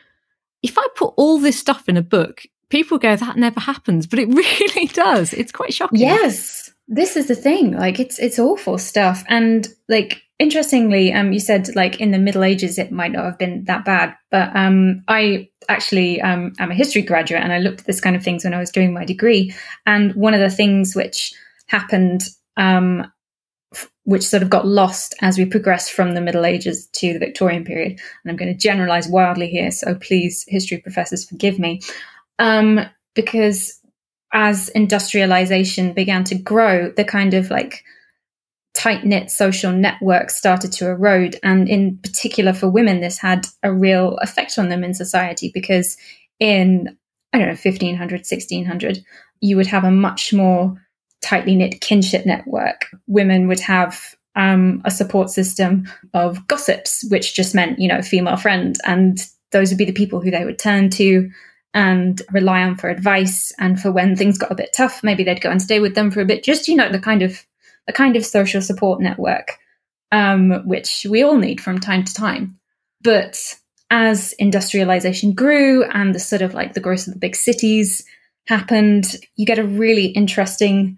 [0.64, 4.18] if I put all this stuff in a book, people go, that never happens, but
[4.18, 5.32] it really does.
[5.32, 6.00] It's quite shocking.
[6.00, 7.70] Yes, this is the thing.
[7.70, 12.42] Like, it's it's awful stuff, and like interestingly, um, you said like in the Middle
[12.42, 16.74] Ages it might not have been that bad, but um, I actually um, am a
[16.74, 19.04] history graduate and I looked at this kind of things when I was doing my
[19.04, 19.54] degree.
[19.86, 21.32] And one of the things which
[21.66, 22.22] happened
[22.56, 23.12] um,
[24.04, 27.64] which sort of got lost as we progressed from the Middle Ages to the Victorian
[27.64, 27.92] period.
[27.92, 31.80] And I'm going to generalize wildly here, so please, history professors, forgive me.
[32.38, 32.80] Um,
[33.14, 33.78] because
[34.32, 37.84] as industrialization began to grow, the kind of like
[38.74, 41.36] tight knit social networks started to erode.
[41.42, 45.96] And in particular for women, this had a real effect on them in society because
[46.38, 46.96] in,
[47.32, 49.04] I don't know, 1500, 1600,
[49.40, 50.74] you would have a much more
[51.20, 52.86] tightly knit kinship network.
[53.06, 58.36] Women would have um, a support system of gossips, which just meant, you know, female
[58.36, 58.76] friend.
[58.84, 59.18] And
[59.52, 61.30] those would be the people who they would turn to
[61.74, 63.52] and rely on for advice.
[63.58, 66.10] And for when things got a bit tough, maybe they'd go and stay with them
[66.10, 66.42] for a bit.
[66.42, 67.44] Just, you know, the kind of
[67.86, 69.58] the kind of social support network,
[70.12, 72.58] um, which we all need from time to time.
[73.02, 73.38] But
[73.90, 78.04] as industrialization grew and the sort of like the growth of the big cities
[78.46, 80.96] happened, you get a really interesting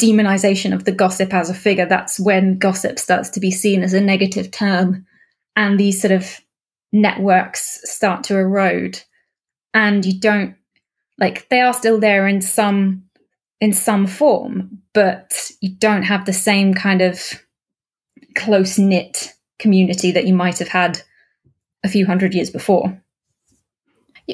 [0.00, 1.86] demonization of the gossip as a figure.
[1.86, 5.06] That's when gossip starts to be seen as a negative term,
[5.56, 6.40] and these sort of
[6.92, 9.00] networks start to erode.
[9.72, 10.56] And you don't
[11.18, 13.04] like they are still there in some
[13.60, 17.18] in some form, but you don't have the same kind of
[18.34, 21.00] close knit community that you might have had
[21.84, 23.00] a few hundred years before.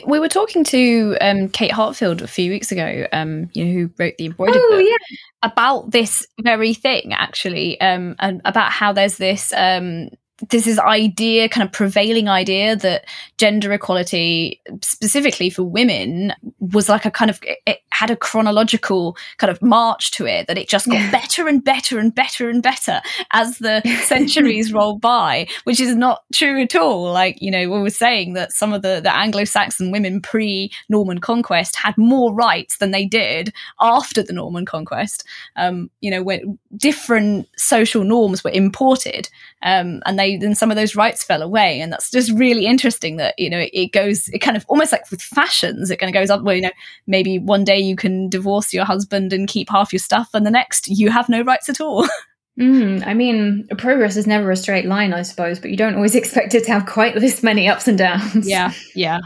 [0.07, 3.91] We were talking to um, Kate Heartfield a few weeks ago, um, you know, who
[3.99, 5.17] wrote the embroidered oh, book, yeah.
[5.43, 10.11] about this very thing, actually, um, and about how there's this um,
[10.49, 13.05] there's this idea, kind of prevailing idea that
[13.39, 19.51] gender equality, specifically for women, was like a kind of, it had a chronological kind
[19.51, 21.11] of march to it, that it just got yeah.
[21.11, 23.01] better and better and better and better
[23.33, 27.13] as the centuries rolled by, which is not true at all.
[27.13, 30.71] Like, you know, we were saying that some of the, the Anglo Saxon women pre
[30.89, 35.25] Norman conquest had more rights than they did after the Norman conquest.
[35.57, 39.29] Um, you know, when different social norms were imported
[39.63, 43.17] um, and they then some of those rights fell away and that's just really interesting
[43.17, 46.15] that you know it, it goes it kind of almost like with fashions it kind
[46.15, 46.71] of goes up where you know
[47.07, 50.51] maybe one day you can divorce your husband and keep half your stuff and the
[50.51, 52.07] next you have no rights at all
[52.59, 56.15] Mm, I mean, progress is never a straight line, I suppose, but you don't always
[56.17, 58.47] expect it to have quite this many ups and downs.
[58.47, 59.21] Yeah, yeah.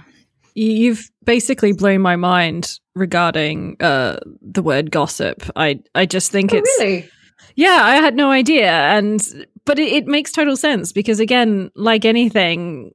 [0.55, 5.43] You've basically blown my mind regarding uh, the word gossip.
[5.57, 7.11] I I just think oh, it's really
[7.57, 8.71] yeah, I had no idea.
[8.71, 12.93] And, but it, it makes total sense because, again, like anything,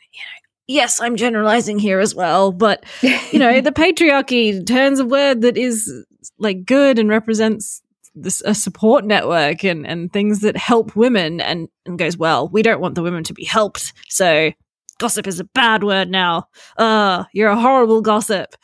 [0.66, 5.56] yes, I'm generalizing here as well, but, you know, the patriarchy turns a word that
[5.56, 5.92] is
[6.38, 7.82] like good and represents
[8.14, 12.62] this a support network and and things that help women and and goes well we
[12.62, 14.50] don't want the women to be helped so
[14.98, 16.48] gossip is a bad word now.
[16.76, 18.54] Uh you're a horrible gossip.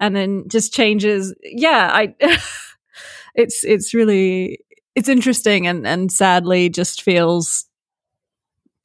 [0.00, 1.34] And then just changes.
[1.42, 2.14] Yeah i
[3.34, 4.58] it's it's really
[4.94, 7.66] it's interesting and and sadly just feels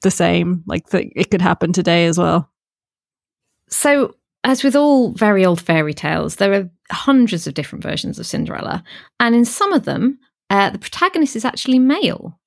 [0.02, 2.50] the same like that it could happen today as well.
[3.70, 8.26] So as with all very old fairy tales there are hundreds of different versions of
[8.26, 8.84] cinderella
[9.20, 10.18] and in some of them
[10.50, 12.40] uh, the protagonist is actually male.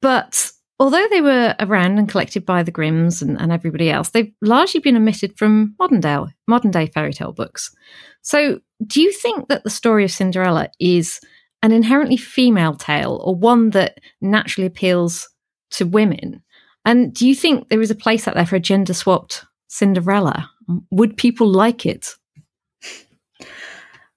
[0.00, 4.32] But although they were around and collected by the grimms and, and everybody else they've
[4.42, 7.74] largely been omitted from modern day modern day fairy tale books.
[8.22, 11.20] So do you think that the story of cinderella is
[11.62, 15.28] an inherently female tale or one that naturally appeals
[15.72, 16.42] to women?
[16.84, 20.50] And do you think there is a place out there for a gender swapped Cinderella?
[20.90, 22.14] Would people like it?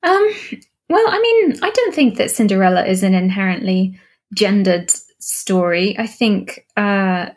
[0.04, 0.34] Um,
[0.90, 4.00] well, I mean, I don't think that Cinderella is an inherently
[4.34, 5.98] gendered story.
[5.98, 7.30] I think uh,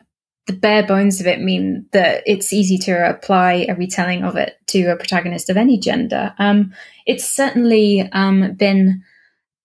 [0.46, 4.57] the bare bones of it mean that it's easy to apply a retelling of it
[4.68, 6.34] to a protagonist of any gender.
[6.38, 6.72] Um,
[7.07, 9.02] it's certainly um, been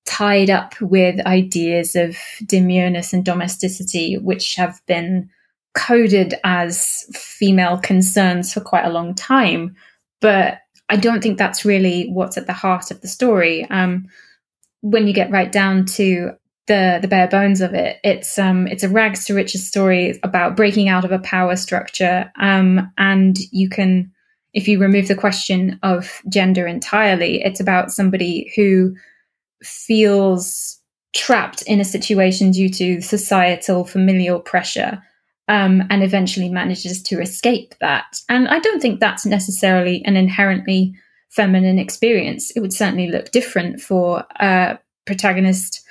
[0.06, 5.30] tied up with ideas of demureness and domesticity, which have been
[5.74, 9.76] coded as female concerns for quite a long time.
[10.20, 13.66] But I don't think that's really what's at the heart of the story.
[13.70, 14.08] Um,
[14.82, 16.32] when you get right down to
[16.68, 20.58] the the bare bones of it, it's um, it's a rags to riches story about
[20.58, 24.12] breaking out of a power structure, um, and you can,
[24.54, 28.93] if you remove the question of gender entirely, it's about somebody who
[29.64, 30.80] feels
[31.14, 35.01] trapped in a situation due to societal familial pressure
[35.47, 38.22] um, and eventually manages to escape that.
[38.30, 40.93] And I don't think that's necessarily an inherently
[41.30, 42.51] feminine experience.
[42.51, 45.84] It would certainly look different for a protagonist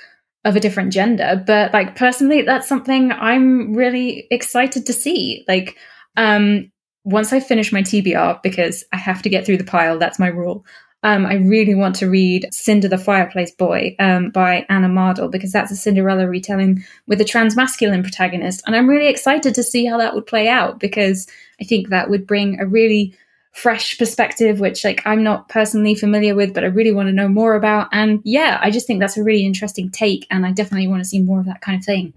[0.45, 1.43] of a different gender.
[1.45, 5.45] But like personally, that's something I'm really excited to see.
[5.47, 5.77] Like,
[6.17, 6.71] um,
[7.03, 10.27] once I finish my TBR, because I have to get through the pile, that's my
[10.27, 10.65] rule.
[11.03, 15.51] Um, I really want to read Cinder the Fireplace Boy um, by Anna Mardle because
[15.51, 18.61] that's a Cinderella retelling with a transmasculine protagonist.
[18.65, 21.27] And I'm really excited to see how that would play out because
[21.59, 23.15] I think that would bring a really
[23.51, 27.27] fresh perspective, which like I'm not personally familiar with, but I really want to know
[27.27, 27.89] more about.
[27.91, 31.09] And yeah, I just think that's a really interesting take, and I definitely want to
[31.09, 32.13] see more of that kind of thing.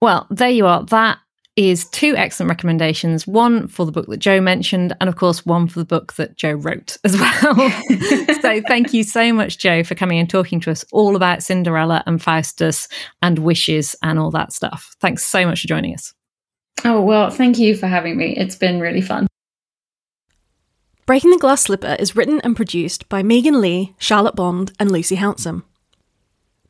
[0.00, 0.84] Well, there you are.
[0.84, 1.18] That
[1.58, 5.66] is two excellent recommendations one for the book that Joe mentioned, and of course, one
[5.66, 7.70] for the book that Joe wrote as well.
[8.40, 12.04] so, thank you so much, Joe, for coming and talking to us all about Cinderella
[12.06, 12.86] and Faustus
[13.22, 14.94] and wishes and all that stuff.
[15.00, 16.14] Thanks so much for joining us.
[16.84, 18.36] Oh, well, thank you for having me.
[18.36, 19.26] It's been really fun.
[21.06, 25.16] Breaking the Glass Slipper is written and produced by Megan Leigh, Charlotte Bond, and Lucy
[25.16, 25.64] Hounsom.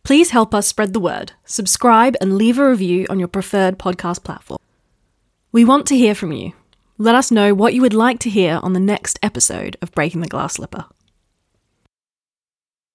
[0.03, 4.25] Please help us spread the word, subscribe, and leave a review on your preferred podcast
[4.25, 4.59] platform.
[5.59, 6.53] We want to hear from you.
[6.99, 10.21] Let us know what you would like to hear on the next episode of Breaking
[10.21, 10.85] the Glass Slipper.